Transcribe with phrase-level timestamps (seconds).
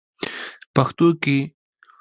[0.75, 1.37] پښتو کې: